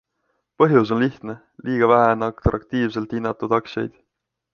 [0.61, 1.35] Põhjus on lihtne-
[1.67, 4.01] liiga vähe on atraktiivselt hinnatud aktsiaid.